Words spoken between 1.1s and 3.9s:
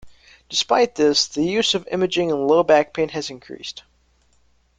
the use of imaging in low back pain has increased.